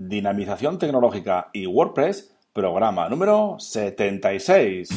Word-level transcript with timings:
Dinamización 0.00 0.78
Tecnológica 0.78 1.50
y 1.52 1.66
WordPress, 1.66 2.34
programa 2.54 3.06
número 3.10 3.56
76. 3.58 4.88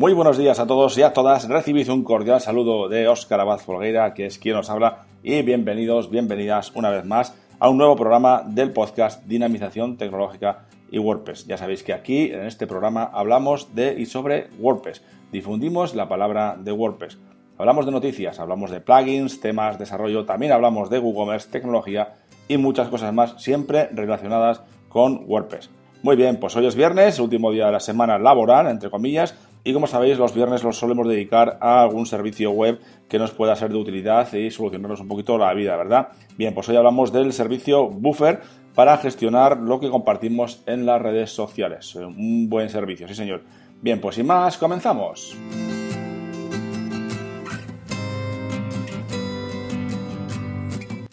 Muy 0.00 0.14
buenos 0.14 0.38
días 0.38 0.58
a 0.58 0.66
todos 0.66 0.96
y 0.96 1.02
a 1.02 1.12
todas. 1.12 1.46
Recibid 1.46 1.90
un 1.90 2.04
cordial 2.04 2.40
saludo 2.40 2.88
de 2.88 3.06
Óscar 3.06 3.38
Abad 3.38 3.58
Folgueira, 3.58 4.14
que 4.14 4.24
es 4.24 4.38
quien 4.38 4.56
os 4.56 4.70
habla, 4.70 5.04
y 5.22 5.42
bienvenidos, 5.42 6.08
bienvenidas 6.08 6.74
una 6.74 6.88
vez 6.88 7.04
más 7.04 7.36
a 7.58 7.68
un 7.68 7.76
nuevo 7.76 7.96
programa 7.96 8.42
del 8.46 8.72
podcast 8.72 9.22
Dinamización 9.26 9.98
Tecnológica 9.98 10.64
y 10.90 10.98
WordPress. 10.98 11.46
Ya 11.46 11.58
sabéis 11.58 11.82
que 11.82 11.92
aquí, 11.92 12.30
en 12.32 12.46
este 12.46 12.66
programa, 12.66 13.10
hablamos 13.12 13.74
de 13.74 14.00
y 14.00 14.06
sobre 14.06 14.48
WordPress. 14.58 15.02
Difundimos 15.32 15.94
la 15.94 16.08
palabra 16.08 16.56
de 16.58 16.72
WordPress. 16.72 17.18
Hablamos 17.58 17.84
de 17.84 17.92
noticias, 17.92 18.40
hablamos 18.40 18.70
de 18.70 18.80
plugins, 18.80 19.38
temas, 19.42 19.78
desarrollo, 19.78 20.24
también 20.24 20.52
hablamos 20.52 20.88
de 20.88 20.98
WooCommerce, 20.98 21.50
tecnología 21.50 22.14
y 22.48 22.56
muchas 22.56 22.88
cosas 22.88 23.12
más, 23.12 23.34
siempre 23.36 23.90
relacionadas 23.92 24.62
con 24.88 25.24
WordPress. 25.26 25.68
Muy 26.02 26.16
bien, 26.16 26.40
pues 26.40 26.56
hoy 26.56 26.66
es 26.66 26.74
viernes, 26.74 27.18
último 27.18 27.52
día 27.52 27.66
de 27.66 27.72
la 27.72 27.80
semana 27.80 28.18
laboral, 28.18 28.68
entre 28.68 28.88
comillas, 28.88 29.36
y 29.64 29.72
como 29.72 29.86
sabéis, 29.86 30.18
los 30.18 30.34
viernes 30.34 30.64
los 30.64 30.78
solemos 30.78 31.06
dedicar 31.06 31.58
a 31.60 31.82
algún 31.82 32.06
servicio 32.06 32.50
web 32.50 32.80
que 33.08 33.18
nos 33.18 33.32
pueda 33.32 33.56
ser 33.56 33.70
de 33.70 33.78
utilidad 33.78 34.32
y 34.32 34.50
solucionarnos 34.50 35.00
un 35.00 35.08
poquito 35.08 35.36
la 35.36 35.52
vida, 35.54 35.76
¿verdad? 35.76 36.08
Bien, 36.36 36.54
pues 36.54 36.68
hoy 36.68 36.76
hablamos 36.76 37.12
del 37.12 37.32
servicio 37.32 37.88
Buffer 37.88 38.40
para 38.74 38.96
gestionar 38.98 39.58
lo 39.58 39.80
que 39.80 39.90
compartimos 39.90 40.62
en 40.66 40.86
las 40.86 41.02
redes 41.02 41.30
sociales. 41.30 41.94
Un 41.94 42.48
buen 42.48 42.68
servicio, 42.70 43.06
sí 43.08 43.14
señor. 43.14 43.42
Bien, 43.82 44.00
pues 44.00 44.16
sin 44.16 44.26
más, 44.26 44.56
comenzamos. 44.58 45.36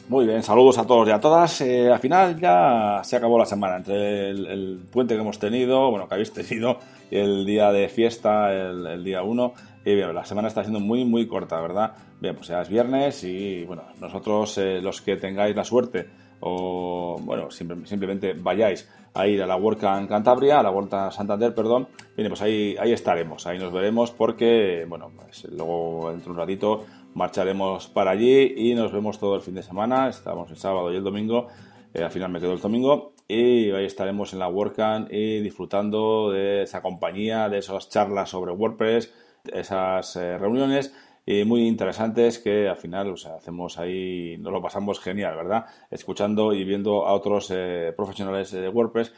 Muy 0.10 0.26
bien, 0.26 0.42
saludos 0.42 0.78
a 0.78 0.88
todos 0.88 1.06
y 1.10 1.12
a 1.12 1.20
todas. 1.20 1.60
Eh, 1.60 1.92
al 1.92 2.00
final 2.00 2.40
ya 2.40 3.02
se 3.04 3.18
acabó 3.18 3.38
la 3.38 3.46
semana 3.46 3.76
entre 3.76 4.30
el, 4.30 4.80
puente 4.90 5.16
que 5.16 5.20
hemos 5.20 5.38
tenido, 5.38 5.92
bueno, 5.92 6.08
que 6.08 6.14
habéis 6.14 6.32
tenido, 6.32 6.80
el 7.12 7.46
día 7.46 7.74
de 7.74 7.90
fiesta, 7.90 8.54
el, 8.54 9.04
día 9.04 9.24
1. 9.24 9.54
Y 9.84 9.96
bien, 9.96 10.16
la 10.16 10.24
semana 10.24 10.48
está 10.48 10.62
siendo 10.62 10.80
muy, 10.80 11.04
muy 11.04 11.28
corta, 11.28 11.60
¿verdad? 11.60 11.92
Bien, 12.22 12.36
pues 12.36 12.48
ya 12.48 12.62
es 12.62 12.70
viernes 12.70 13.22
y 13.26 13.66
bueno, 13.66 13.84
nosotros 14.00 14.58
eh, 14.58 14.80
los 14.82 15.02
que 15.02 15.18
tengáis 15.18 15.58
la 15.58 15.66
suerte 15.66 16.08
o 16.40 17.18
bueno, 17.22 17.50
simplemente 17.52 18.34
vayáis 18.34 18.90
a 19.14 19.28
ir 19.28 19.42
a 19.42 19.48
la 19.48 19.56
en 19.56 20.08
Cantabria, 20.08 20.60
a 20.60 20.64
la 20.64 20.70
a 20.70 21.12
Santander, 21.12 21.56
perdón, 21.56 21.88
bien, 22.16 22.30
pues 22.30 22.42
ahí, 22.42 22.76
ahí 22.80 22.94
estaremos, 22.94 23.48
ahí 23.48 23.58
nos 23.58 23.74
veremos 23.74 24.12
porque, 24.12 24.86
bueno, 24.88 25.12
pues 25.16 25.46
luego 25.46 26.12
dentro 26.12 26.26
de 26.26 26.32
un 26.32 26.38
ratito 26.38 26.86
marcharemos 27.16 27.88
para 27.88 28.12
allí 28.12 28.54
y 28.56 28.76
nos 28.76 28.92
vemos 28.92 29.20
todo 29.20 29.36
el 29.36 29.42
fin 29.42 29.56
de 29.56 29.64
semana. 29.64 30.08
Estamos 30.08 30.52
el 30.52 30.58
sábado 30.58 30.94
y 30.94 30.98
el 30.98 31.04
domingo. 31.04 31.48
Eh, 31.94 32.04
al 32.04 32.12
final 32.12 32.32
me 32.32 32.40
quedo 32.40 32.54
el 32.54 32.62
domingo 32.62 33.14
y 33.28 33.72
ahí 33.72 33.86
estaremos 33.86 34.34
en 34.34 34.40
la 34.40 34.50
WordCamp 34.50 35.12
y 35.12 35.42
disfrutando 35.42 36.30
de 36.32 36.62
esa 36.62 36.84
compañía, 36.84 37.50
de 37.50 37.58
esas 37.58 37.90
charlas 37.90 38.30
sobre 38.30 38.52
WordPress, 38.52 39.12
esas 39.52 40.16
eh, 40.16 40.38
reuniones 40.38 40.94
y 41.28 41.44
muy 41.44 41.68
interesantes 41.68 42.40
que 42.40 42.68
al 42.68 42.78
final 42.78 43.14
hacemos 43.36 43.78
ahí, 43.78 44.38
nos 44.40 44.52
lo 44.52 44.62
pasamos 44.62 45.00
genial, 45.00 45.36
¿verdad? 45.36 45.66
Escuchando 45.92 46.54
y 46.54 46.64
viendo 46.64 47.06
a 47.06 47.14
otros 47.14 47.52
eh, 47.54 47.94
profesionales 47.96 48.52
de 48.52 48.70
WordPress 48.70 49.14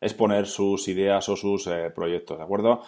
exponer 0.00 0.46
sus 0.46 0.86
ideas 0.88 1.26
o 1.30 1.36
sus 1.36 1.66
proyectos, 1.94 2.36
¿de 2.36 2.44
acuerdo? 2.44 2.82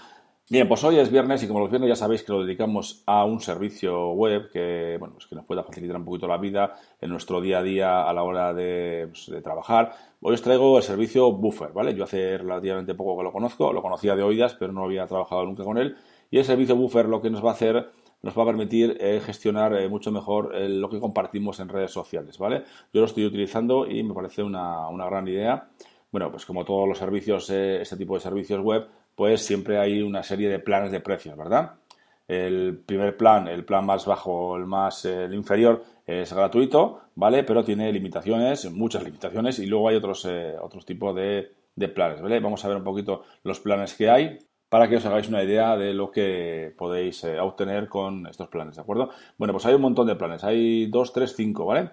Bien, 0.49 0.69
pues 0.69 0.84
hoy 0.84 0.97
es 0.99 1.10
viernes 1.10 1.43
y 1.43 1.49
como 1.49 1.59
los 1.59 1.71
viernes 1.71 1.88
ya 1.88 1.97
sabéis 1.97 2.22
que 2.22 2.31
lo 2.31 2.44
dedicamos 2.44 3.03
a 3.06 3.25
un 3.25 3.41
servicio 3.41 4.10
web 4.10 4.49
que, 4.53 4.97
bueno, 4.97 5.15
pues 5.15 5.26
que 5.26 5.34
nos 5.34 5.44
pueda 5.44 5.65
facilitar 5.65 5.97
un 5.97 6.05
poquito 6.05 6.28
la 6.28 6.38
vida 6.38 6.76
en 7.00 7.10
nuestro 7.10 7.41
día 7.41 7.59
a 7.59 7.62
día 7.65 8.03
a 8.09 8.12
la 8.12 8.22
hora 8.22 8.55
de, 8.55 9.09
pues, 9.09 9.43
trabajar. 9.43 9.93
Hoy 10.21 10.34
os 10.34 10.43
traigo 10.43 10.76
el 10.76 10.84
servicio 10.84 11.32
Buffer, 11.32 11.72
¿vale? 11.72 11.97
Yo 11.97 12.05
hace 12.05 12.38
relativamente 12.38 12.94
poco 12.94 13.16
que 13.16 13.25
lo 13.25 13.32
conozco, 13.32 13.72
lo 13.72 13.82
conocía 13.82 14.15
de 14.15 14.22
oídas, 14.22 14.55
pero 14.55 14.72
no 14.72 14.84
había 14.84 15.05
trabajado 15.09 15.44
nunca 15.44 15.65
con 15.65 15.78
él. 15.78 15.97
Y 16.31 16.38
el 16.38 16.44
servicio 16.44 16.76
Buffer 16.76 17.06
lo 17.06 17.21
que 17.21 17.31
nos 17.31 17.44
va 17.44 17.50
a 17.50 17.55
hacer 17.55 17.91
nos 18.22 18.37
va 18.37 18.43
a 18.43 18.47
permitir 18.47 18.97
eh, 19.00 19.21
gestionar 19.25 19.75
eh, 19.75 19.88
mucho 19.88 20.10
mejor 20.10 20.54
eh, 20.54 20.69
lo 20.69 20.88
que 20.88 20.99
compartimos 20.99 21.60
en 21.60 21.69
redes 21.69 21.93
sociales, 21.93 22.38
¿vale? 22.38 22.65
Yo 22.93 23.00
lo 23.00 23.06
estoy 23.06 23.25
utilizando 23.25 23.87
y 23.87 24.03
me 24.03 24.15
parece 24.15 24.43
una, 24.43 24.88
una 24.88 25.06
gran 25.06 25.28
idea. 25.28 25.69
Bueno, 26.10 26.31
pues 26.31 26.44
como 26.44 26.65
todos 26.65 26.88
los 26.88 26.99
servicios, 26.99 27.50
este 27.50 27.97
tipo 27.97 28.15
de 28.15 28.21
servicios 28.21 28.60
web, 28.60 28.87
pues 29.15 29.43
siempre 29.43 29.78
hay 29.78 30.00
una 30.03 30.22
serie 30.22 30.49
de 30.49 30.59
planes 30.59 30.91
de 30.91 31.00
precios, 31.00 31.37
¿verdad? 31.37 31.75
El 32.26 32.78
primer 32.84 33.16
plan, 33.16 33.49
el 33.49 33.65
plan 33.65 33.84
más 33.84 34.06
bajo, 34.06 34.56
el 34.56 34.66
más 34.66 35.05
el 35.05 35.34
inferior, 35.34 35.84
es 36.06 36.32
gratuito, 36.32 37.03
¿vale? 37.15 37.44
Pero 37.44 37.65
tiene 37.65 37.93
limitaciones, 37.93 38.71
muchas 38.72 39.05
limitaciones, 39.05 39.59
y 39.59 39.66
luego 39.66 39.88
hay 39.88 39.97
otros, 39.97 40.26
otros 40.60 40.87
tipos 40.87 41.15
de, 41.15 41.53
planes, 41.94 42.22
¿vale? 42.22 42.41
Vamos 42.41 42.65
a 42.65 42.69
ver 42.69 42.78
un 42.78 42.84
poquito 42.84 43.25
los 43.43 43.60
planes 43.60 43.94
que 43.94 44.09
hay 44.09 44.38
para 44.69 44.88
que 44.88 44.97
os 44.97 45.06
hagáis 45.06 45.28
una 45.28 45.43
idea 45.43 45.77
de 45.77 45.94
lo 45.94 46.10
que 46.10 46.75
podéis 46.77 47.22
eh, 47.25 47.38
obtener 47.41 47.88
con 47.88 48.27
estos 48.27 48.49
planes, 48.49 48.77
¿de 48.77 48.82
acuerdo? 48.82 49.10
Bueno, 49.38 49.53
pues 49.53 49.66
hay 49.66 49.75
un 49.75 49.82
montón 49.82 50.06
de 50.06 50.16
planes, 50.16 50.44
hay 50.44 50.87
dos, 50.87 51.12
tres, 51.12 51.34
cinco, 51.37 51.66
¿vale? 51.66 51.91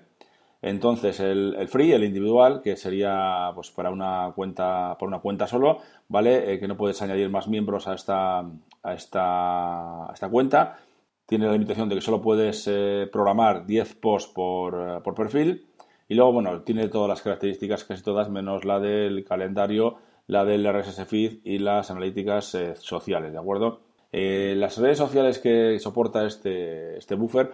Entonces, 0.64 1.20
el, 1.20 1.68
free, 1.68 1.92
el 1.92 2.06
individual, 2.06 2.62
que 2.62 2.78
sería 2.78 3.52
pues 3.54 3.70
para 3.70 3.92
una 3.92 4.32
cuenta, 4.34 4.96
por 4.98 5.10
una 5.10 5.20
cuenta 5.20 5.46
solo, 5.46 5.80
¿vale? 6.08 6.54
Eh, 6.54 6.60
que 6.60 6.70
no 6.70 6.78
puedes 6.78 7.02
añadir 7.02 7.30
más 7.30 7.50
miembros 7.50 7.86
a 7.90 7.94
esta, 7.96 8.40
a 8.40 8.94
esta, 8.94 10.08
esta 10.14 10.30
cuenta. 10.30 10.78
Tiene 11.26 11.48
la 11.48 11.52
limitación 11.52 11.90
de 11.90 11.96
que 11.96 12.02
solo 12.02 12.22
puedes 12.22 12.66
eh, 12.72 13.10
programar 13.12 13.66
10 13.66 13.96
posts 13.96 14.32
por, 14.32 15.04
por, 15.04 15.14
perfil. 15.14 15.68
Y 16.08 16.16
luego, 16.16 16.32
bueno, 16.32 16.62
tiene 16.62 16.88
todas 16.88 17.10
las 17.10 17.22
características, 17.22 17.84
casi 17.84 18.02
todas, 18.02 18.30
menos 18.30 18.64
la 18.64 18.80
del 18.80 19.26
calendario, 19.26 19.98
la 20.28 20.46
del 20.46 20.66
RSS 20.66 21.06
feed 21.06 21.40
y 21.44 21.60
las 21.60 21.92
analíticas 21.92 22.58
sociales, 22.80 23.32
¿de 23.32 23.40
acuerdo? 23.40 23.82
las 24.12 24.78
redes 24.78 25.00
sociales 25.00 25.40
que 25.40 25.80
soporta 25.80 26.28
este, 26.28 26.98
este 27.00 27.16
buffer, 27.16 27.52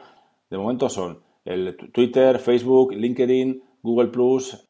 de 0.50 0.58
momento 0.58 0.90
son 0.90 1.20
el 1.46 1.78
Twitter, 1.94 2.38
Facebook, 2.38 2.92
LinkedIn, 2.94 3.64
Google 3.82 4.12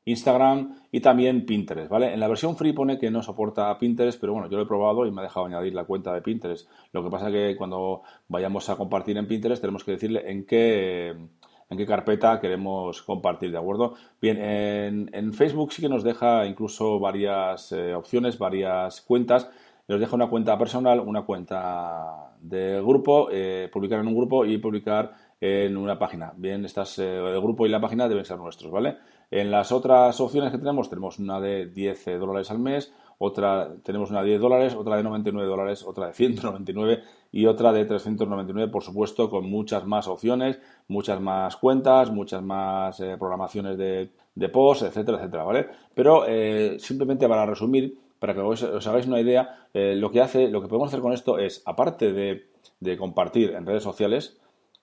Instagram 0.06 0.84
y 0.92 1.00
también 1.02 1.46
Pinterest, 1.46 1.90
¿vale? 1.90 2.14
En 2.14 2.20
la 2.20 2.28
versión 2.28 2.56
free 2.56 2.74
pone 2.74 3.00
que 3.00 3.10
no 3.10 3.24
soporta 3.24 3.76
Pinterest, 3.78 4.20
pero 4.20 4.34
bueno, 4.34 4.50
yo 4.50 4.58
lo 4.58 4.64
he 4.64 4.68
probado 4.68 5.06
y 5.06 5.12
me 5.12 5.22
ha 5.22 5.24
dejado 5.24 5.48
añadir 5.48 5.74
la 5.74 5.86
cuenta 5.86 6.14
de 6.14 6.22
Pinterest. 6.22 6.70
Lo 6.92 7.04
que 7.04 7.10
pasa 7.10 7.28
es 7.28 7.34
que 7.34 7.56
cuando 7.58 8.04
vayamos 8.28 8.70
a 8.70 8.76
compartir 8.76 9.18
en 9.18 9.28
Pinterest 9.28 9.62
tenemos 9.62 9.84
que 9.84 9.92
decirle 9.94 10.30
en 10.30 10.46
qué, 10.46 11.16
en 11.70 11.78
qué 11.78 11.86
carpeta 11.86 12.40
queremos 12.40 13.02
compartir, 13.04 13.52
¿de 13.52 13.58
acuerdo? 13.58 13.94
Bien, 14.22 14.38
en, 15.14 15.34
Facebook 15.34 15.72
sí 15.72 15.82
que 15.82 15.90
nos 15.90 16.04
deja 16.04 16.46
incluso 16.46 17.00
varias 17.00 17.72
eh, 17.72 17.94
opciones, 17.94 18.38
varias 18.38 19.02
cuentas. 19.02 19.50
Nos 19.88 20.00
deja 20.00 20.16
una 20.16 20.30
cuenta 20.30 20.58
personal, 20.58 21.00
una 21.00 21.24
cuenta 21.24 22.34
de 22.42 22.82
grupo, 22.82 23.30
eh, 23.32 23.70
publicar 23.72 24.00
en 24.00 24.08
un 24.08 24.16
grupo 24.16 24.46
y 24.46 24.58
publicar 24.58 25.14
en 25.42 25.78
una 25.78 25.98
página. 25.98 26.34
Bien, 26.36 26.66
estas, 26.66 27.00
eh, 27.00 27.18
el 27.18 27.42
grupo 27.42 27.66
y 27.66 27.70
la 27.70 27.80
página 27.80 28.08
deben 28.08 28.26
ser 28.26 28.38
nuestros, 28.38 28.72
¿vale? 28.72 28.98
En 29.32 29.52
las 29.52 29.72
otras 29.72 30.20
opciones 30.20 30.52
que 30.52 30.58
tenemos, 30.58 30.90
tenemos 30.90 31.20
una 31.20 31.40
de 31.40 31.68
10 31.68 32.08
eh, 32.08 32.18
dólares 32.18 32.52
al 32.52 32.60
mes, 32.60 32.94
otra 33.20 33.76
tenemos 33.84 34.10
una 34.10 34.24
de 34.24 34.30
10 34.30 34.42
dólares, 34.42 34.76
otra 34.76 34.98
de 34.98 35.04
99 35.04 35.48
dólares, 35.48 35.86
otra 35.86 36.08
de 36.08 36.14
199 36.14 37.04
y 37.32 37.46
otra 37.46 37.72
de 37.72 37.86
399, 37.86 38.72
por 38.72 38.82
supuesto, 38.82 39.30
con 39.30 39.48
muchas 39.48 39.86
más 39.86 40.08
opciones, 40.08 40.60
muchas 40.88 41.22
más 41.22 41.56
cuentas, 41.58 42.10
muchas 42.10 42.42
más 42.42 43.00
eh, 43.00 43.16
programaciones 43.20 43.78
de, 43.78 44.10
de 44.34 44.50
post, 44.50 44.82
etcétera, 44.82 45.20
etcétera, 45.20 45.44
¿vale? 45.44 45.68
Pero 45.94 46.24
simplemente 46.80 47.28
para 47.28 47.46
resumir, 47.46 48.00
para 48.18 48.34
que 48.34 48.40
os, 48.40 48.64
hagáis 48.88 49.06
una 49.06 49.20
idea, 49.20 49.68
lo 49.74 50.10
que 50.10 50.22
hace, 50.22 50.48
lo 50.48 50.62
que 50.62 50.68
podemos 50.68 50.88
hacer 50.88 51.02
con 51.02 51.14
esto 51.14 51.38
es, 51.38 51.62
aparte 51.66 52.12
de, 52.14 52.98
compartir 52.98 53.52
en 53.52 53.66
redes 53.66 53.84
sociales, 53.84 54.40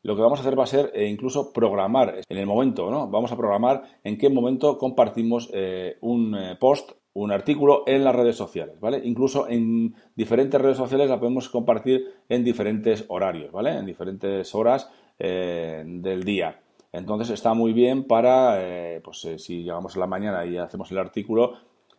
lo 0.07 0.15
que 0.15 0.23
vamos 0.23 0.39
a 0.39 0.43
hacer 0.43 0.59
va 0.59 0.63
a 0.63 0.69
ser 0.69 0.93
eh, 0.95 1.09
incluso 1.09 1.53
programar 1.53 2.21
en 2.29 2.39
el 2.39 2.47
momento, 2.47 2.91
¿no? 2.91 3.09
Vamos 3.09 3.33
a 3.33 3.37
programar 3.37 3.83
en 4.05 4.17
qué 4.17 4.31
momento 4.31 4.79
compartimos 4.79 5.51
eh, 5.53 5.99
un 6.01 6.37
eh, 6.37 6.57
post, 6.61 6.93
un 7.23 7.33
artículo 7.33 7.83
en 7.87 8.05
las 8.05 8.15
redes 8.15 8.37
sociales, 8.37 8.79
¿vale? 8.81 9.01
Incluso 9.05 9.49
en 9.49 9.95
diferentes 10.15 10.61
redes 10.61 10.77
sociales 10.77 11.09
la 11.09 11.19
podemos 11.19 11.49
compartir 11.49 12.07
en 12.29 12.45
diferentes 12.45 13.05
horarios, 13.09 13.53
¿vale? 13.53 13.71
En 13.71 13.87
diferentes 13.87 14.55
horas 14.55 14.91
del 15.19 16.25
día. 16.25 16.61
Entonces 16.93 17.31
está 17.31 17.55
muy 17.55 17.73
bien 17.73 18.05
para, 18.05 19.01
pues 19.03 19.27
si 19.39 19.63
llegamos 19.63 19.97
a 19.97 20.01
la 20.01 20.07
mañana 20.07 20.45
y 20.45 20.59
hacemos 20.59 20.91
el 20.91 20.99
artículo 20.99 21.55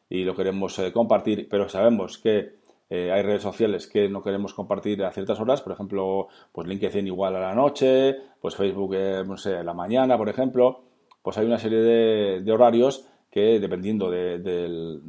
y 0.08 0.24
lo 0.24 0.36
queremos 0.36 0.80
compartir, 0.94 1.48
pero 1.50 1.68
sabemos 1.68 2.20
que 2.20 2.58
eh, 2.90 3.12
hay 3.12 3.22
redes 3.22 3.42
sociales 3.42 3.88
que 3.88 4.08
no 4.08 4.24
queremos 4.24 4.54
compartir 4.54 5.04
a 5.04 5.12
ciertas 5.12 5.40
horas, 5.40 5.62
por 5.62 5.74
ejemplo, 5.74 6.28
pues 6.54 6.68
LinkedIn 6.68 7.08
igual 7.08 7.36
a 7.36 7.40
la 7.40 7.54
noche, 7.54 8.16
pues 8.40 8.56
Facebook, 8.56 8.94
eh, 8.96 9.24
no 9.26 9.36
sé, 9.36 9.58
a 9.58 9.64
la 9.64 9.74
mañana, 9.74 10.18
por 10.18 10.30
ejemplo, 10.30 10.84
pues 11.22 11.38
hay 11.38 11.46
una 11.46 11.60
serie 11.60 11.80
de, 11.80 12.52
horarios 12.52 13.06
que 13.38 13.60
dependiendo 13.60 14.10
del, 14.10 15.00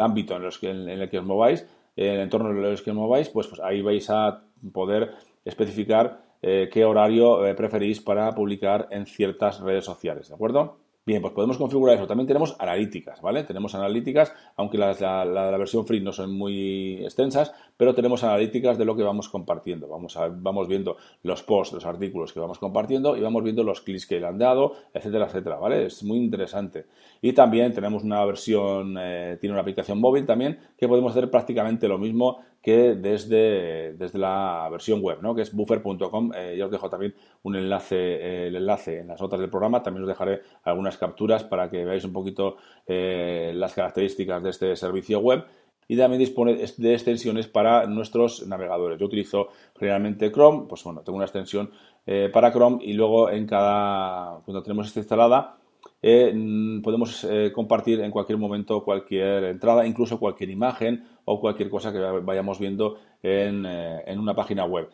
ámbito 0.00 0.36
en, 0.36 0.42
los 0.42 0.58
que, 0.58 0.68
en, 0.68 0.86
el 0.86 1.08
que 1.08 1.18
os 1.18 1.24
mováis, 1.24 1.66
en 1.96 2.14
el 2.14 2.20
entorno 2.20 2.50
en 2.50 2.62
el 2.62 2.82
que 2.82 2.90
os 2.90 2.96
mováis, 2.96 3.30
pues, 3.30 3.46
pues 3.46 3.58
ahí 3.62 3.80
vais 3.80 4.10
a 4.10 4.42
poder 4.70 5.14
especificar 5.46 6.20
eh, 6.42 6.68
qué 6.70 6.84
horario 6.84 7.40
preferís 7.56 8.02
para 8.02 8.34
publicar 8.34 8.86
en 8.90 9.06
ciertas 9.06 9.60
redes 9.60 9.86
sociales, 9.86 10.28
¿de 10.28 10.34
acuerdo? 10.34 10.76
Bien, 11.08 11.22
pues 11.22 11.32
podemos 11.32 11.56
configurar 11.56 11.96
eso. 11.96 12.06
También 12.06 12.26
tenemos 12.26 12.54
analíticas, 12.58 13.22
¿vale? 13.22 13.42
Tenemos 13.44 13.74
analíticas, 13.74 14.34
aunque 14.56 14.76
las, 14.76 15.00
la, 15.00 15.24
la, 15.24 15.56
versión 15.56 15.86
free 15.86 16.02
no 16.02 16.12
son 16.12 16.36
muy 16.36 17.02
extensas, 17.02 17.54
pero 17.78 17.94
tenemos 17.94 18.24
analíticas 18.24 18.76
de 18.76 18.84
lo 18.84 18.94
que 18.94 19.02
vamos 19.02 19.30
compartiendo. 19.30 19.88
Vamos, 19.88 20.18
vamos 20.32 20.68
viendo 20.68 20.98
los 21.22 21.42
posts, 21.42 21.72
los 21.72 21.86
artículos 21.86 22.34
que 22.34 22.40
vamos 22.40 22.58
compartiendo 22.58 23.16
y 23.16 23.22
vamos 23.22 23.42
viendo 23.42 23.64
los 23.64 23.80
clics 23.80 24.04
que 24.04 24.20
le 24.20 24.26
han 24.26 24.36
dado, 24.36 24.74
etcétera, 24.92 25.24
etcétera, 25.24 25.56
¿vale? 25.56 25.86
Es 25.86 26.04
muy 26.04 26.18
interesante. 26.18 26.84
Y 27.22 27.32
también 27.32 27.72
tenemos 27.72 28.04
una 28.04 28.22
versión, 28.26 28.98
eh, 29.00 29.38
tiene 29.40 29.54
una 29.54 29.62
aplicación 29.62 29.98
móvil 29.98 30.26
también, 30.26 30.58
que 30.76 30.88
podemos 30.88 31.12
hacer 31.12 31.30
prácticamente 31.30 31.88
lo 31.88 31.96
mismo 31.96 32.40
que 32.62 32.96
desde, 32.96 33.94
desde 33.94 34.18
la 34.18 34.68
versión 34.70 35.00
web, 35.00 35.22
¿no? 35.22 35.34
que 35.34 35.40
es 35.40 35.54
buffer.com. 35.54 36.32
Eh, 36.34 36.56
yo 36.58 36.66
os 36.66 36.70
dejo 36.70 36.90
también 36.90 37.14
un 37.42 37.56
enlace, 37.56 38.48
el 38.48 38.56
enlace 38.56 39.00
en 39.00 39.08
las 39.08 39.20
notas 39.20 39.40
del 39.40 39.48
programa. 39.48 39.82
También 39.82 40.02
os 40.02 40.08
dejaré 40.08 40.42
algunas 40.64 40.97
capturas 40.98 41.44
para 41.44 41.70
que 41.70 41.84
veáis 41.84 42.04
un 42.04 42.12
poquito 42.12 42.56
eh, 42.86 43.52
las 43.54 43.74
características 43.74 44.42
de 44.42 44.50
este 44.50 44.76
servicio 44.76 45.20
web. 45.20 45.44
Y 45.90 45.96
también 45.96 46.20
dispone 46.20 46.54
de 46.54 46.92
extensiones 46.92 47.48
para 47.48 47.86
nuestros 47.86 48.46
navegadores. 48.46 48.98
Yo 48.98 49.06
utilizo 49.06 49.48
generalmente 49.78 50.30
Chrome, 50.30 50.66
pues 50.68 50.84
bueno, 50.84 51.00
tengo 51.00 51.16
una 51.16 51.24
extensión 51.24 51.70
eh, 52.04 52.28
para 52.30 52.52
Chrome 52.52 52.84
y 52.84 52.92
luego 52.92 53.30
en 53.30 53.46
cada, 53.46 54.40
cuando 54.44 54.62
tenemos 54.62 54.86
esta 54.86 55.00
instalada, 55.00 55.56
eh, 56.02 56.80
podemos 56.82 57.26
compartir 57.54 58.00
en 58.00 58.10
cualquier 58.10 58.36
momento 58.36 58.84
cualquier 58.84 59.44
entrada, 59.44 59.86
incluso 59.86 60.20
cualquier 60.20 60.50
imagen 60.50 61.04
o 61.30 61.40
cualquier 61.40 61.68
cosa 61.68 61.92
que 61.92 61.98
vayamos 61.98 62.58
viendo 62.58 62.96
en, 63.22 63.64
eh, 63.66 64.16
una 64.16 64.34
página 64.34 64.64
web. 64.64 64.88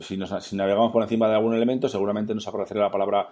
si, 0.00 0.16
navegamos 0.56 0.92
por 0.92 1.02
encima 1.02 1.28
de 1.28 1.34
algún 1.34 1.54
elemento, 1.54 1.88
seguramente 1.88 2.34
nos 2.34 2.48
aparecerá 2.48 2.80
la 2.82 2.90
palabra 2.90 3.28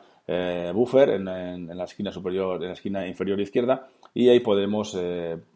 buffer 0.75 1.11
en, 1.11 1.25
la 1.69 1.85
esquina 1.85 2.11
superior, 2.11 2.61
en 2.61 2.69
la 2.69 2.75
esquina 2.75 3.07
inferior 3.07 3.41
izquierda, 3.41 3.87
y 4.13 4.29
ahí 4.29 4.41
podemos 4.41 4.99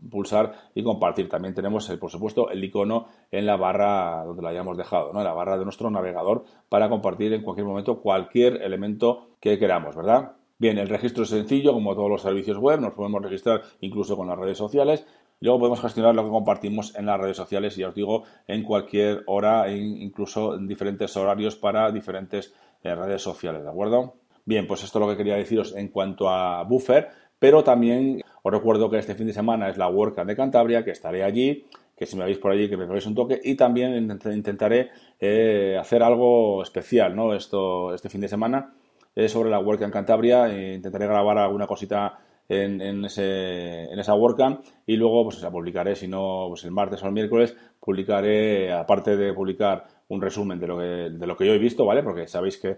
pulsar 0.08 0.70
y 0.74 0.84
compartir. 0.84 1.28
También 1.28 1.54
tenemos, 1.54 1.88
por 1.98 2.10
supuesto, 2.10 2.50
el 2.50 2.62
icono 2.62 3.08
en 3.32 3.46
la 3.46 3.56
barra 3.56 4.24
donde 4.24 4.42
la 4.42 4.50
hayamos 4.50 4.76
dejado, 4.76 5.12
¿no? 5.12 5.18
en 5.18 5.24
la 5.24 5.32
barra 5.32 5.58
de 5.58 5.64
nuestro 5.64 5.90
navegador, 5.90 6.44
para 6.68 6.88
compartir 6.88 7.32
en 7.32 7.42
cualquier 7.42 7.66
momento 7.66 8.00
cualquier 8.00 8.62
elemento 8.62 9.30
que 9.40 9.58
queramos, 9.58 9.96
¿verdad? 9.96 10.32
Bien, 10.60 10.76
el 10.76 10.90
registro 10.90 11.22
es 11.22 11.30
sencillo, 11.30 11.72
como 11.72 11.94
todos 11.94 12.10
los 12.10 12.20
servicios 12.20 12.58
web, 12.58 12.80
nos 12.80 12.92
podemos 12.92 13.22
registrar 13.22 13.62
incluso 13.80 14.14
con 14.14 14.28
las 14.28 14.38
redes 14.38 14.58
sociales. 14.58 15.06
Luego 15.40 15.58
podemos 15.58 15.80
gestionar 15.80 16.14
lo 16.14 16.24
que 16.24 16.30
compartimos 16.30 16.94
en 16.96 17.06
las 17.06 17.18
redes 17.18 17.36
sociales, 17.36 17.76
y 17.76 17.80
ya 17.80 17.88
os 17.88 17.94
digo, 17.94 18.24
en 18.46 18.62
cualquier 18.62 19.22
hora, 19.26 19.70
incluso 19.72 20.54
en 20.54 20.68
diferentes 20.68 21.16
horarios 21.16 21.56
para 21.56 21.90
diferentes 21.90 22.54
eh, 22.82 22.94
redes 22.94 23.22
sociales, 23.22 23.62
¿de 23.62 23.70
acuerdo? 23.70 24.16
Bien, 24.44 24.66
pues 24.66 24.84
esto 24.84 24.98
es 24.98 25.06
lo 25.06 25.10
que 25.10 25.16
quería 25.16 25.36
deciros 25.36 25.74
en 25.74 25.88
cuanto 25.88 26.28
a 26.28 26.62
Buffer, 26.64 27.08
pero 27.38 27.64
también 27.64 28.20
os 28.42 28.52
recuerdo 28.52 28.90
que 28.90 28.98
este 28.98 29.14
fin 29.14 29.26
de 29.26 29.32
semana 29.32 29.70
es 29.70 29.78
la 29.78 29.88
WordCamp 29.88 30.28
de 30.28 30.36
Cantabria, 30.36 30.84
que 30.84 30.90
estaré 30.90 31.24
allí, 31.24 31.66
que 31.96 32.04
si 32.04 32.16
me 32.16 32.24
veis 32.24 32.38
por 32.38 32.52
allí 32.52 32.68
que 32.68 32.76
me 32.76 32.86
peguéis 32.86 33.06
un 33.06 33.14
toque 33.14 33.40
y 33.42 33.54
también 33.54 33.94
intentaré 33.94 34.90
eh, 35.18 35.76
hacer 35.78 36.02
algo 36.02 36.62
especial, 36.62 37.14
¿no? 37.14 37.34
Esto, 37.34 37.94
este 37.94 38.08
fin 38.08 38.22
de 38.22 38.28
semana 38.28 38.74
sobre 39.28 39.50
la 39.50 39.58
WordCamp 39.58 39.92
Cantabria. 39.92 40.48
E 40.48 40.74
intentaré 40.74 41.06
grabar 41.06 41.38
alguna 41.38 41.66
cosita 41.66 42.18
en, 42.50 42.80
en, 42.80 43.04
ese, 43.04 43.84
en 43.84 43.98
esa 43.98 44.14
WordCamp 44.14 44.64
y 44.84 44.96
luego 44.96 45.22
pues 45.24 45.40
la 45.40 45.52
publicaré, 45.52 45.94
si 45.94 46.08
no, 46.08 46.46
pues 46.48 46.64
el 46.64 46.72
martes 46.72 47.00
o 47.02 47.06
el 47.06 47.12
miércoles, 47.12 47.56
publicaré, 47.78 48.72
aparte 48.72 49.16
de 49.16 49.32
publicar 49.32 49.86
un 50.08 50.20
resumen 50.20 50.58
de 50.58 50.66
lo 50.66 50.76
que, 50.76 50.84
de 50.84 51.26
lo 51.26 51.36
que 51.36 51.46
yo 51.46 51.54
he 51.54 51.58
visto, 51.58 51.86
¿vale? 51.86 52.02
Porque 52.02 52.26
sabéis 52.26 52.58
que 52.58 52.76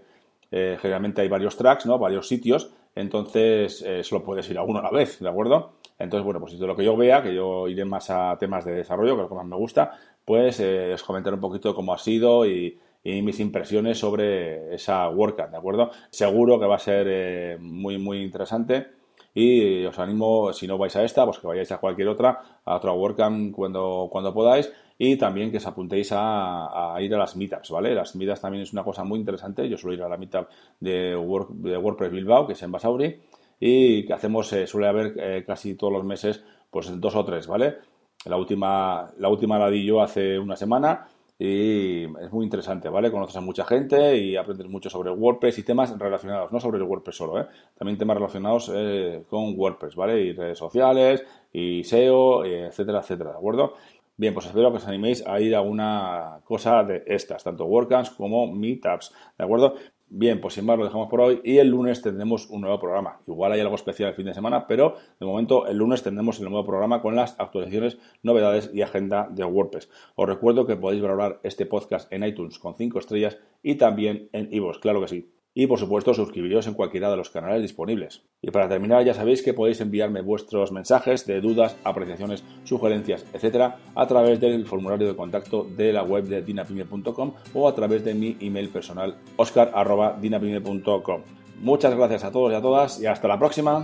eh, 0.51 0.77
generalmente 0.79 1.23
hay 1.23 1.27
varios 1.27 1.57
tracks, 1.57 1.87
¿no? 1.87 1.97
Varios 1.97 2.27
sitios, 2.27 2.71
entonces 2.93 3.81
eh, 3.81 4.03
solo 4.03 4.23
puedes 4.23 4.47
ir 4.51 4.59
a 4.59 4.63
uno 4.63 4.77
a 4.77 4.83
la 4.83 4.91
vez, 4.91 5.19
¿de 5.19 5.27
acuerdo? 5.27 5.73
Entonces, 5.97 6.23
bueno, 6.23 6.39
pues 6.39 6.59
de 6.59 6.67
lo 6.67 6.75
que 6.75 6.85
yo 6.85 6.95
vea, 6.95 7.23
que 7.23 7.33
yo 7.33 7.67
iré 7.67 7.83
más 7.83 8.11
a 8.11 8.37
temas 8.37 8.65
de 8.65 8.75
desarrollo, 8.75 9.15
que 9.15 9.23
es 9.23 9.23
lo 9.23 9.29
que 9.29 9.35
más 9.35 9.47
me 9.47 9.55
gusta, 9.55 9.97
pues 10.23 10.59
eh, 10.59 10.93
os 10.93 11.01
comentaré 11.01 11.33
un 11.33 11.41
poquito 11.41 11.73
cómo 11.73 11.95
ha 11.95 11.97
sido 11.97 12.45
y, 12.45 12.77
mis 13.03 13.41
impresiones 13.41 13.97
sobre 13.97 14.73
esa 14.73 15.09
WordCamp, 15.09 15.51
¿de 15.51 15.57
acuerdo? 15.57 15.91
Seguro 16.09 16.57
que 16.57 16.67
va 16.67 16.75
a 16.75 16.79
ser 16.79 17.05
eh, 17.09 17.57
muy, 17.59 17.97
muy 17.97 18.21
interesante 18.21 19.02
y 19.33 19.85
os 19.85 19.97
animo, 19.99 20.53
si 20.53 20.67
no 20.67 20.77
vais 20.77 20.95
a 20.95 21.03
esta, 21.03 21.25
pues 21.25 21.39
que 21.39 21.47
vayáis 21.47 21.71
a 21.71 21.79
cualquier 21.79 22.07
otra, 22.07 22.39
a 22.65 22.75
otra 22.75 22.91
WordCamp 22.93 23.53
cuando, 23.53 24.07
cuando 24.11 24.33
podáis 24.33 24.71
y 24.97 25.17
también 25.17 25.51
que 25.51 25.57
os 25.57 25.65
apuntéis 25.65 26.09
a, 26.11 26.95
ir 26.99 27.13
a 27.15 27.17
las 27.17 27.35
meetups, 27.35 27.71
¿vale? 27.71 27.95
Las 27.95 28.15
meetups 28.15 28.41
también 28.41 28.63
es 28.63 28.73
una 28.73 28.83
cosa 28.83 29.03
muy 29.03 29.19
interesante, 29.19 29.67
yo 29.67 29.77
suelo 29.77 29.95
ir 29.95 30.03
a 30.03 30.09
la 30.09 30.17
meetup 30.17 30.47
de, 30.79 31.15
WordPress 31.15 32.11
Bilbao, 32.11 32.45
que 32.45 32.53
es 32.53 32.61
en 32.61 32.71
Basauri, 32.71 33.19
y 33.59 34.05
que 34.05 34.13
hacemos, 34.13 34.53
eh, 34.53 34.67
suele 34.67 34.87
haber 34.87 35.13
eh, 35.17 35.43
casi 35.45 35.75
todos 35.75 35.93
los 35.93 36.03
meses, 36.03 36.43
pues 36.69 36.99
dos 36.99 37.15
o 37.15 37.25
tres, 37.25 37.47
¿vale? 37.47 37.77
La 38.25 38.37
última, 38.37 39.11
la 39.17 39.29
última 39.29 39.57
la 39.57 39.69
di 39.69 39.83
yo 39.83 40.01
hace 40.01 40.39
una 40.39 40.55
semana 40.55 41.07
y 41.39 42.03
es 42.03 42.31
muy 42.31 42.45
interesante, 42.45 42.89
¿vale? 42.89 43.11
Conoces 43.11 43.35
a 43.37 43.41
mucha 43.41 43.65
gente 43.65 44.17
y 44.17 44.35
aprendes 44.35 44.67
mucho 44.67 44.89
sobre 44.89 45.11
WordPress 45.11 45.57
y 45.57 45.63
temas 45.63 45.97
relacionados, 45.97 46.51
no 46.51 46.59
sobre 46.59 46.77
el 46.77 46.83
WordPress 46.83 47.15
solo, 47.15 47.41
¿eh? 47.41 47.47
También 47.77 47.97
temas 47.97 48.17
relacionados 48.17 48.71
eh, 48.73 49.23
con 49.29 49.57
WordPress, 49.57 49.95
¿vale? 49.95 50.21
Y 50.21 50.33
redes 50.33 50.57
sociales, 50.57 51.25
y 51.51 51.83
SEO, 51.83 52.45
etcétera, 52.45 52.99
etcétera, 52.99 53.31
¿de 53.31 53.37
acuerdo? 53.37 53.73
Bien, 54.15 54.33
pues 54.33 54.45
espero 54.45 54.69
que 54.69 54.77
os 54.77 54.87
animéis 54.87 55.25
a 55.25 55.39
ir 55.39 55.55
a 55.55 55.61
una 55.61 56.39
cosa 56.43 56.83
de 56.83 57.03
estas, 57.07 57.43
tanto 57.43 57.65
WordCamps 57.65 58.11
como 58.11 58.53
Meetups, 58.53 59.11
¿de 59.37 59.43
acuerdo? 59.43 59.73
Bien, 60.15 60.39
pues 60.39 60.53
sin 60.53 60.65
más 60.65 60.77
lo 60.77 60.85
dejamos 60.85 61.09
por 61.09 61.21
hoy 61.21 61.41
y 61.43 61.57
el 61.57 61.69
lunes 61.69 62.03
tendremos 62.03 62.47
un 62.51 62.61
nuevo 62.61 62.79
programa. 62.79 63.19
Igual 63.25 63.51
hay 63.53 63.61
algo 63.61 63.73
especial 63.73 64.09
el 64.09 64.15
fin 64.15 64.27
de 64.27 64.35
semana, 64.35 64.67
pero 64.67 64.95
de 65.19 65.25
momento 65.25 65.65
el 65.65 65.77
lunes 65.77 66.03
tendremos 66.03 66.37
el 66.37 66.45
nuevo 66.51 66.63
programa 66.63 67.01
con 67.01 67.15
las 67.15 67.35
actualizaciones, 67.39 67.97
novedades 68.21 68.69
y 68.71 68.83
agenda 68.83 69.27
de 69.31 69.43
WordPress. 69.43 69.89
Os 70.13 70.29
recuerdo 70.29 70.67
que 70.67 70.75
podéis 70.75 71.01
valorar 71.01 71.39
este 71.41 71.65
podcast 71.65 72.13
en 72.13 72.23
iTunes 72.23 72.59
con 72.59 72.75
5 72.75 72.99
estrellas 72.99 73.39
y 73.63 73.73
también 73.73 74.29
en 74.33 74.53
iVoox, 74.53 74.77
claro 74.77 75.01
que 75.01 75.07
sí 75.07 75.33
y 75.53 75.67
por 75.67 75.79
supuesto 75.79 76.13
suscribiros 76.13 76.67
en 76.67 76.73
cualquiera 76.73 77.09
de 77.09 77.17
los 77.17 77.29
canales 77.29 77.61
disponibles. 77.61 78.23
Y 78.41 78.51
para 78.51 78.67
terminar 78.67 79.03
ya 79.03 79.13
sabéis 79.13 79.41
que 79.41 79.53
podéis 79.53 79.81
enviarme 79.81 80.21
vuestros 80.21 80.71
mensajes 80.71 81.25
de 81.25 81.41
dudas, 81.41 81.75
apreciaciones, 81.83 82.43
sugerencias, 82.63 83.25
etcétera, 83.33 83.77
a 83.95 84.07
través 84.07 84.39
del 84.39 84.65
formulario 84.65 85.07
de 85.07 85.15
contacto 85.15 85.63
de 85.63 85.93
la 85.93 86.03
web 86.03 86.25
de 86.25 86.41
dinapime.com 86.41 87.33
o 87.53 87.67
a 87.67 87.75
través 87.75 88.03
de 88.03 88.13
mi 88.13 88.37
email 88.39 88.69
personal 88.69 89.15
oscar.dinapime.com. 89.35 91.21
Muchas 91.59 91.95
gracias 91.95 92.23
a 92.23 92.31
todos 92.31 92.51
y 92.51 92.55
a 92.55 92.61
todas 92.61 93.01
y 93.01 93.05
hasta 93.05 93.27
la 93.27 93.39
próxima. 93.39 93.83